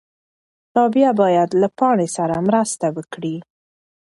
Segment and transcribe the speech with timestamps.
[0.75, 3.35] رابعه باید له پاڼې سره مرسته وکړي.